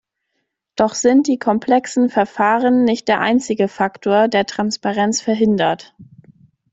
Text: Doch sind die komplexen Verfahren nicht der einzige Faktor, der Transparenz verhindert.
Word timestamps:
Doch 0.75 0.95
sind 0.95 1.27
die 1.27 1.37
komplexen 1.37 2.09
Verfahren 2.09 2.85
nicht 2.85 3.07
der 3.07 3.19
einzige 3.19 3.67
Faktor, 3.67 4.27
der 4.29 4.47
Transparenz 4.47 5.21
verhindert. 5.21 5.93